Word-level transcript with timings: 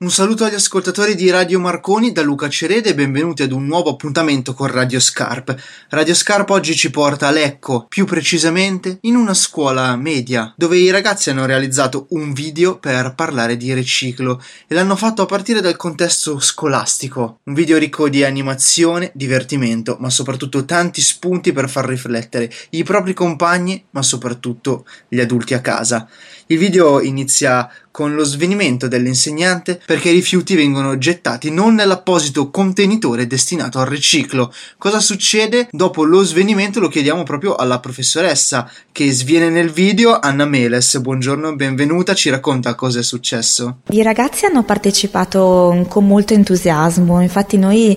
Un 0.00 0.12
saluto 0.12 0.44
agli 0.44 0.54
ascoltatori 0.54 1.16
di 1.16 1.28
Radio 1.28 1.58
Marconi 1.58 2.12
da 2.12 2.22
Luca 2.22 2.48
Cerede 2.48 2.90
e 2.90 2.94
benvenuti 2.94 3.42
ad 3.42 3.50
un 3.50 3.66
nuovo 3.66 3.90
appuntamento 3.90 4.54
con 4.54 4.68
Radio 4.68 5.00
Scarp. 5.00 5.60
Radio 5.88 6.14
Scarp 6.14 6.50
oggi 6.50 6.76
ci 6.76 6.88
porta 6.88 7.26
a 7.26 7.32
Lecco, 7.32 7.86
più 7.88 8.04
precisamente 8.04 8.98
in 9.00 9.16
una 9.16 9.34
scuola 9.34 9.96
media, 9.96 10.54
dove 10.56 10.76
i 10.76 10.90
ragazzi 10.90 11.30
hanno 11.30 11.46
realizzato 11.46 12.06
un 12.10 12.32
video 12.32 12.78
per 12.78 13.14
parlare 13.16 13.56
di 13.56 13.74
riciclo 13.74 14.40
e 14.68 14.74
l'hanno 14.76 14.94
fatto 14.94 15.22
a 15.22 15.26
partire 15.26 15.60
dal 15.60 15.74
contesto 15.74 16.38
scolastico. 16.38 17.40
Un 17.42 17.54
video 17.54 17.76
ricco 17.76 18.08
di 18.08 18.22
animazione, 18.22 19.10
divertimento, 19.16 19.96
ma 19.98 20.10
soprattutto 20.10 20.64
tanti 20.64 21.00
spunti 21.00 21.50
per 21.50 21.68
far 21.68 21.86
riflettere 21.86 22.48
i 22.70 22.84
propri 22.84 23.14
compagni, 23.14 23.84
ma 23.90 24.02
soprattutto 24.02 24.86
gli 25.08 25.18
adulti 25.18 25.54
a 25.54 25.60
casa. 25.60 26.08
Il 26.50 26.56
video 26.56 27.02
inizia 27.02 27.70
con 27.90 28.14
lo 28.14 28.24
svenimento 28.24 28.88
dell'insegnante 28.88 29.78
perché 29.84 30.08
i 30.08 30.14
rifiuti 30.14 30.54
vengono 30.54 30.96
gettati 30.96 31.50
non 31.50 31.74
nell'apposito 31.74 32.48
contenitore 32.48 33.26
destinato 33.26 33.80
al 33.80 33.86
riciclo. 33.86 34.50
Cosa 34.78 34.98
succede 34.98 35.68
dopo 35.72 36.04
lo 36.04 36.22
svenimento 36.22 36.80
lo 36.80 36.88
chiediamo 36.88 37.22
proprio 37.22 37.54
alla 37.54 37.80
professoressa 37.80 38.70
che 38.92 39.12
sviene 39.12 39.50
nel 39.50 39.70
video, 39.70 40.18
Anna 40.18 40.46
Meles. 40.46 40.98
Buongiorno, 40.98 41.54
benvenuta, 41.54 42.14
ci 42.14 42.30
racconta 42.30 42.74
cosa 42.74 43.00
è 43.00 43.02
successo. 43.02 43.80
I 43.90 44.02
ragazzi 44.02 44.46
hanno 44.46 44.62
partecipato 44.62 45.84
con 45.88 46.06
molto 46.06 46.32
entusiasmo, 46.32 47.20
infatti 47.20 47.58
noi 47.58 47.94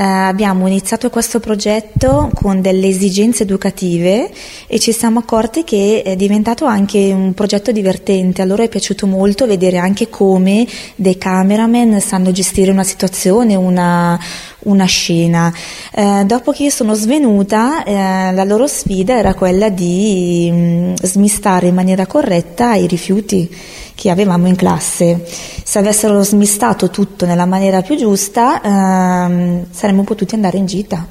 eh, 0.00 0.02
abbiamo 0.02 0.66
iniziato 0.66 1.10
questo 1.10 1.40
progetto 1.40 2.30
con 2.34 2.62
delle 2.62 2.86
esigenze 2.86 3.42
educative 3.42 4.30
e 4.66 4.78
ci 4.78 4.92
siamo 4.92 5.18
accorti 5.18 5.62
che 5.62 6.00
è 6.02 6.16
diventato 6.16 6.64
anche 6.64 7.12
un 7.12 7.34
progetto 7.34 7.70
divertente, 7.70 8.40
a 8.40 8.46
loro 8.46 8.62
è 8.62 8.70
piaciuto 8.70 9.06
molto 9.06 9.46
vedere 9.46 9.76
anche 9.76 10.08
come 10.08 10.66
dei 10.96 11.18
cameraman 11.18 12.00
sanno 12.00 12.32
gestire 12.32 12.70
una 12.70 12.82
situazione, 12.82 13.56
una, 13.56 14.18
una 14.64 14.84
scena. 14.84 15.52
Eh, 15.92 16.24
dopo 16.26 16.52
che 16.52 16.70
sono 16.70 16.94
svenuta, 16.94 17.84
eh, 17.84 18.32
la 18.32 18.44
loro 18.44 18.66
sfida 18.66 19.16
era 19.16 19.34
quella 19.34 19.68
di 19.68 20.50
mh, 20.50 20.56
mm, 20.56 20.94
smistare 21.02 21.68
in 21.68 21.74
maniera 21.74 22.06
corretta 22.06 22.74
i 22.74 22.86
rifiuti 22.86 23.48
che 23.94 24.10
avevamo 24.10 24.46
in 24.46 24.56
classe. 24.56 25.26
Se 25.62 25.78
avessero 25.78 26.22
smistato 26.22 26.90
tutto 26.90 27.26
nella 27.26 27.46
maniera 27.46 27.82
più 27.82 27.96
giusta, 27.96 28.62
ehm, 28.62 29.66
saremmo 29.70 30.04
potuti 30.04 30.34
andare 30.34 30.56
in 30.56 30.66
gita. 30.66 31.06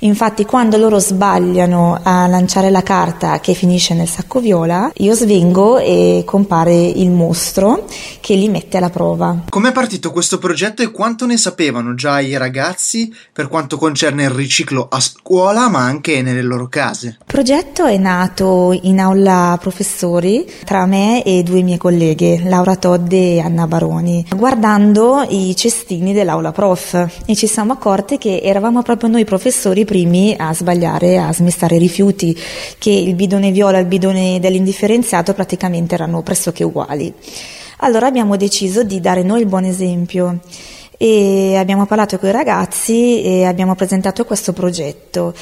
Infatti 0.00 0.44
quando 0.44 0.76
loro 0.76 0.98
sbagliano 0.98 1.98
a 2.02 2.26
lanciare 2.26 2.70
la 2.70 2.82
carta 2.82 3.40
che 3.40 3.54
finisce 3.54 3.94
nel 3.94 4.08
sacco 4.08 4.40
viola, 4.40 4.90
io 4.96 5.14
svengo 5.14 5.78
e 5.78 6.22
compare 6.26 6.74
il 6.74 7.10
mostro 7.10 7.86
che 8.20 8.34
li 8.34 8.48
mette 8.48 8.76
alla 8.76 8.90
prova. 8.90 9.44
Com'è 9.48 9.72
partito 9.72 10.12
questo 10.12 10.38
progetto 10.38 10.82
e 10.82 10.90
quanto 10.90 11.26
ne 11.26 11.36
sapevano 11.36 11.94
già 11.94 12.20
i 12.20 12.36
ragazzi 12.36 13.12
per 13.32 13.48
quanto 13.48 13.78
concerne 13.78 14.24
il 14.24 14.30
riciclo 14.30 14.86
a 14.90 15.00
scuola 15.00 15.68
ma 15.68 15.80
anche 15.80 16.20
nelle 16.22 16.42
loro 16.42 16.68
case? 16.68 17.06
Il 17.06 17.24
progetto 17.24 17.86
è 17.86 17.96
nato 17.96 18.78
in 18.82 19.00
aula 19.00 19.56
professori 19.60 20.50
tra 20.64 20.84
me 20.86 21.22
e 21.22 21.42
due 21.42 21.62
mie 21.62 21.78
colleghe, 21.78 22.42
Laura 22.44 22.76
Todde 22.76 23.34
e 23.34 23.40
Anna 23.40 23.66
Baroni, 23.66 24.26
guardando 24.34 25.24
i 25.28 25.54
cestini 25.56 26.12
dell'aula 26.12 26.52
prof 26.52 27.22
e 27.24 27.34
ci 27.34 27.46
siamo 27.46 27.72
accorti 27.72 28.18
che 28.18 28.40
eravamo 28.42 28.82
proprio 28.82 29.08
noi 29.08 29.24
professori 29.24 29.84
primi 29.86 30.34
a 30.36 30.52
sbagliare 30.52 31.16
a 31.16 31.32
smistare 31.32 31.76
i 31.76 31.78
rifiuti, 31.78 32.38
che 32.76 32.90
il 32.90 33.14
bidone 33.14 33.50
viola 33.50 33.78
e 33.78 33.80
il 33.80 33.86
bidone 33.86 34.38
dell'indifferenziato 34.38 35.32
praticamente 35.32 35.94
erano 35.94 36.20
pressoché 36.20 36.62
uguali. 36.62 37.10
Allora 37.78 38.06
abbiamo 38.06 38.36
deciso 38.36 38.82
di 38.82 39.00
dare 39.00 39.22
noi 39.22 39.40
il 39.40 39.46
buon 39.46 39.64
esempio 39.64 40.40
e 40.98 41.56
abbiamo 41.56 41.86
parlato 41.86 42.18
con 42.18 42.28
i 42.28 42.32
ragazzi 42.32 43.22
e 43.22 43.44
abbiamo 43.44 43.74
presentato 43.74 44.24
questo 44.24 44.52
progetto. 44.52 45.34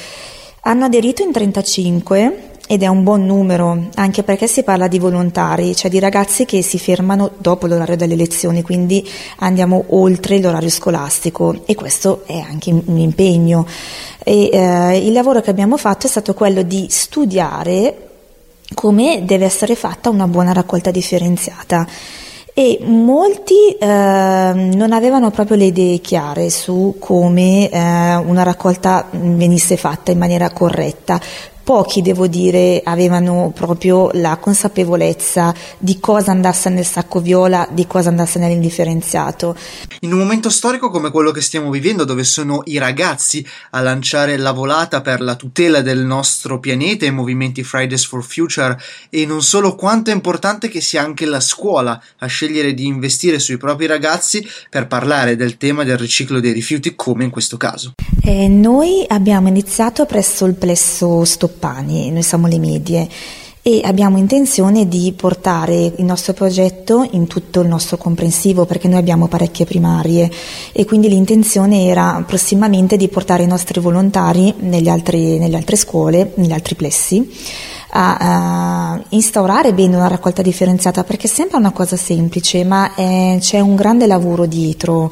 Hanno 0.61 0.85
aderito 0.85 1.21
in 1.23 1.31
35 1.31 2.53
ed 2.67 2.81
è 2.81 2.87
un 2.87 3.03
buon 3.03 3.25
numero, 3.25 3.89
anche 3.93 4.23
perché 4.23 4.47
si 4.47 4.63
parla 4.63 4.87
di 4.87 4.97
volontari, 4.97 5.75
cioè 5.75 5.91
di 5.91 5.99
ragazzi 5.99 6.45
che 6.45 6.63
si 6.63 6.79
fermano 6.79 7.31
dopo 7.37 7.67
l'orario 7.67 7.95
delle 7.95 8.15
lezioni, 8.15 8.63
quindi 8.63 9.07
andiamo 9.37 9.85
oltre 9.89 10.39
l'orario 10.39 10.69
scolastico 10.69 11.61
e 11.65 11.75
questo 11.75 12.23
è 12.25 12.39
anche 12.39 12.71
un 12.71 12.97
impegno. 12.97 13.67
E, 14.27 14.49
eh, 14.51 15.05
il 15.05 15.13
lavoro 15.13 15.39
che 15.39 15.51
abbiamo 15.51 15.77
fatto 15.77 16.07
è 16.07 16.09
stato 16.09 16.33
quello 16.33 16.63
di 16.63 16.87
studiare 16.89 18.07
come 18.73 19.23
deve 19.23 19.45
essere 19.45 19.75
fatta 19.75 20.09
una 20.09 20.27
buona 20.27 20.51
raccolta 20.51 20.89
differenziata. 20.89 21.87
E 22.57 22.79
molti 22.81 23.75
eh, 23.77 23.85
non 23.85 24.93
avevano 24.93 25.29
proprio 25.29 25.57
le 25.57 25.65
idee 25.65 25.99
chiare 25.99 26.49
su 26.49 26.95
come 26.99 27.69
eh, 27.69 28.15
una 28.15 28.43
raccolta 28.43 29.07
venisse 29.11 29.77
fatta 29.77 30.11
in 30.11 30.17
maniera 30.17 30.49
corretta, 30.51 31.19
Pochi, 31.65 32.03
devo 32.03 32.27
dire, 32.27 32.79
avevano 32.83 33.51
proprio 33.51 34.11
la 34.13 34.37
consapevolezza 34.37 35.51
di 35.79 35.99
cosa 35.99 36.29
andasse 36.29 36.69
nel 36.69 36.85
sacco 36.85 37.19
viola, 37.19 37.67
di 37.71 37.87
cosa 37.87 38.09
andasse 38.09 38.37
nell'indifferenziato. 38.37 39.57
In 40.01 40.13
un 40.13 40.19
momento 40.19 40.51
storico 40.51 40.91
come 40.91 41.09
quello 41.09 41.31
che 41.31 41.41
stiamo 41.41 41.71
vivendo, 41.71 42.03
dove 42.03 42.23
sono 42.23 42.61
i 42.65 42.77
ragazzi 42.77 43.43
a 43.71 43.81
lanciare 43.81 44.37
la 44.37 44.51
volata 44.51 45.01
per 45.01 45.21
la 45.21 45.33
tutela 45.33 45.81
del 45.81 46.05
nostro 46.05 46.59
pianeta, 46.59 47.07
i 47.07 47.11
movimenti 47.11 47.63
Fridays 47.63 48.05
for 48.05 48.23
Future, 48.23 48.77
e 49.09 49.25
non 49.25 49.41
solo 49.41 49.73
quanto 49.73 50.11
è 50.11 50.13
importante 50.13 50.67
che 50.67 50.81
sia 50.81 51.01
anche 51.01 51.25
la 51.25 51.39
scuola 51.39 51.99
a 52.19 52.27
scegliere 52.27 52.75
di 52.75 52.85
investire 52.85 53.39
sui 53.39 53.57
propri 53.57 53.87
ragazzi 53.87 54.47
per 54.69 54.85
parlare 54.85 55.35
del 55.35 55.57
tema 55.57 55.83
del 55.83 55.97
riciclo 55.97 56.39
dei 56.39 56.51
rifiuti, 56.51 56.93
come 56.93 57.23
in 57.23 57.31
questo 57.31 57.57
caso. 57.57 57.93
Eh, 58.21 58.47
noi 58.47 59.03
abbiamo 59.07 59.47
iniziato 59.47 60.05
presso 60.05 60.45
il 60.45 60.53
plesso 60.53 61.25
Stoppani 61.25 61.53
Stoppani, 61.55 62.11
noi 62.11 62.21
siamo 62.21 62.47
le 62.47 62.59
medie 62.59 63.07
e 63.61 63.81
abbiamo 63.85 64.17
intenzione 64.17 64.87
di 64.87 65.13
portare 65.15 65.93
il 65.95 66.03
nostro 66.03 66.33
progetto 66.33 67.07
in 67.11 67.27
tutto 67.27 67.61
il 67.61 67.67
nostro 67.67 67.97
comprensivo 67.97 68.65
perché 68.65 68.87
noi 68.87 68.99
abbiamo 68.99 69.27
parecchie 69.27 69.65
primarie 69.65 70.29
e 70.71 70.85
quindi 70.85 71.07
l'intenzione 71.07 71.85
era 71.85 72.23
prossimamente 72.27 72.97
di 72.97 73.07
portare 73.07 73.43
i 73.43 73.47
nostri 73.47 73.79
volontari 73.79 74.53
altri, 74.87 75.39
nelle 75.39 75.55
altre 75.55 75.77
scuole, 75.77 76.33
negli 76.35 76.51
altri 76.51 76.75
plessi 76.75 77.27
a, 77.91 78.17
a, 78.17 79.01
instaurare 79.09 79.73
bene 79.73 79.95
una 79.95 80.07
raccolta 80.07 80.41
differenziata 80.41 81.03
perché 81.03 81.27
sembra 81.27 81.57
una 81.57 81.71
cosa 81.71 81.95
semplice 81.95 82.63
ma 82.65 82.93
è, 82.93 83.37
c'è 83.39 83.61
un 83.61 83.75
grande 83.75 84.05
lavoro 84.05 84.45
dietro. 84.45 85.11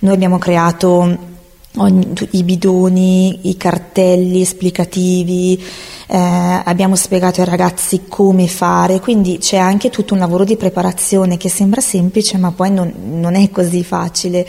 Noi 0.00 0.14
abbiamo 0.14 0.38
creato 0.38 1.36
ogni, 1.78 2.12
i 2.32 2.42
bidoni, 2.42 3.48
i 3.48 3.56
cartelli 3.56 4.40
esplicativi, 4.40 5.62
eh, 6.08 6.16
abbiamo 6.64 6.96
spiegato 6.96 7.40
ai 7.40 7.46
ragazzi 7.46 8.02
come 8.08 8.46
fare, 8.48 9.00
quindi 9.00 9.38
c'è 9.38 9.56
anche 9.56 9.90
tutto 9.90 10.14
un 10.14 10.20
lavoro 10.20 10.44
di 10.44 10.56
preparazione 10.56 11.36
che 11.36 11.48
sembra 11.48 11.80
semplice 11.80 12.38
ma 12.38 12.50
poi 12.50 12.70
non, 12.70 12.92
non 13.18 13.34
è 13.34 13.50
così 13.50 13.84
facile. 13.84 14.46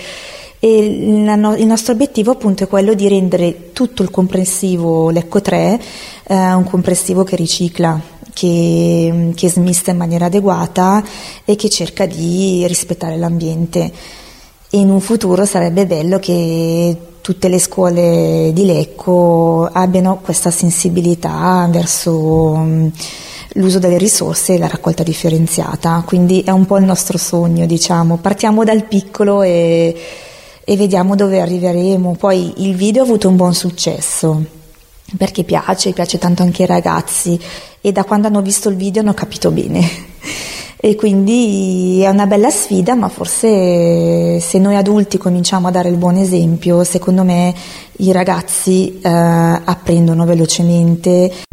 E 0.61 0.77
il 0.77 1.65
nostro 1.65 1.93
obiettivo 1.93 2.31
appunto 2.31 2.65
è 2.65 2.67
quello 2.67 2.93
di 2.93 3.07
rendere 3.07 3.71
tutto 3.71 4.03
il 4.03 4.11
comprensivo 4.11 5.09
Lecco 5.09 5.39
3 5.39 5.79
eh, 6.29 6.53
un 6.53 6.63
comprensivo 6.63 7.23
che 7.23 7.35
ricicla, 7.35 7.99
che, 8.33 9.31
che 9.35 9.49
smista 9.49 9.91
in 9.91 9.97
maniera 9.97 10.25
adeguata 10.25 11.03
e 11.43 11.55
che 11.55 11.69
cerca 11.69 12.05
di 12.05 12.65
rispettare 12.67 13.17
l'ambiente. 13.17 13.91
In 14.71 14.89
un 14.91 14.99
futuro 15.01 15.45
sarebbe 15.45 15.87
bello 15.87 16.19
che 16.19 16.95
tutte 17.21 17.47
le 17.47 17.59
scuole 17.59 18.51
di 18.53 18.65
Lecco 18.65 19.69
abbiano 19.71 20.19
questa 20.21 20.51
sensibilità 20.51 21.67
verso 21.69 22.55
mm, 22.57 22.87
l'uso 23.53 23.79
delle 23.79 23.97
risorse 23.97 24.53
e 24.53 24.57
la 24.57 24.67
raccolta 24.67 25.03
differenziata, 25.03 26.03
quindi 26.05 26.41
è 26.41 26.51
un 26.51 26.65
po' 26.65 26.77
il 26.77 26.85
nostro 26.85 27.17
sogno, 27.17 27.65
diciamo. 27.65 28.17
Partiamo 28.17 28.63
dal 28.63 28.85
piccolo 28.85 29.41
e, 29.41 29.95
e 30.63 30.77
vediamo 30.77 31.15
dove 31.15 31.41
arriveremo. 31.41 32.15
Poi 32.15 32.65
il 32.65 32.75
video 32.75 33.01
ha 33.01 33.05
avuto 33.05 33.27
un 33.27 33.35
buon 33.35 33.53
successo 33.53 34.43
perché 35.17 35.43
piace, 35.43 35.91
piace 35.91 36.17
tanto 36.17 36.43
anche 36.43 36.63
ai 36.63 36.67
ragazzi 36.67 37.39
e 37.81 37.91
da 37.91 38.03
quando 38.03 38.27
hanno 38.27 38.41
visto 38.41 38.69
il 38.69 38.75
video 38.75 39.01
hanno 39.01 39.13
capito 39.13 39.49
bene 39.51 40.07
e 40.81 40.95
quindi 40.95 42.01
è 42.01 42.07
una 42.07 42.25
bella 42.25 42.49
sfida, 42.49 42.95
ma 42.95 43.09
forse 43.09 44.39
se 44.39 44.59
noi 44.59 44.77
adulti 44.77 45.17
cominciamo 45.17 45.67
a 45.67 45.71
dare 45.71 45.89
il 45.89 45.97
buon 45.97 46.15
esempio, 46.15 46.85
secondo 46.85 47.23
me 47.23 47.53
i 47.97 48.13
ragazzi 48.13 48.97
eh, 49.01 49.09
apprendono 49.09 50.23
velocemente. 50.23 51.47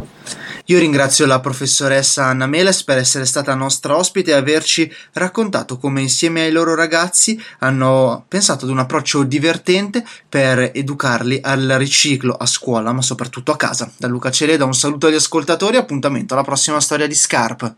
Io 0.69 0.81
ringrazio 0.81 1.27
la 1.27 1.39
professoressa 1.39 2.25
Anna 2.25 2.47
Meles 2.47 2.83
per 2.83 2.99
essere 2.99 3.25
stata 3.25 3.55
nostra 3.55 3.97
ospite 3.97 4.33
e 4.33 4.35
averci 4.35 4.93
raccontato 5.13 5.79
come 5.79 6.01
insieme 6.01 6.43
ai 6.43 6.51
loro 6.51 6.75
ragazzi 6.75 7.41
hanno 7.61 8.25
pensato 8.27 8.65
ad 8.65 8.73
un 8.73 8.81
approccio 8.81 9.23
divertente 9.23 10.05
per 10.29 10.73
educarli 10.75 11.39
al 11.41 11.77
riciclo 11.79 12.33
a 12.33 12.47
scuola, 12.47 12.93
ma 12.93 13.01
soprattutto 13.01 13.53
a 13.53 13.57
casa. 13.57 13.89
Da 13.97 14.09
Luca 14.09 14.33
Cereda 14.33 14.65
un 14.65 14.75
saluto 14.75 15.07
agli 15.07 15.15
ascoltatori 15.15 15.77
e 15.77 15.81
appuntamento 15.81 16.35
alla 16.35 16.43
prossima 16.43 16.81
storia 16.81 17.07
di 17.07 17.15
Scarp. 17.15 17.73